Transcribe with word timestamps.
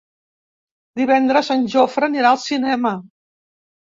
Divendres 1.01 1.51
en 1.55 1.65
Jofre 1.73 2.07
anirà 2.07 2.31
al 2.31 2.39
cinema. 2.45 2.95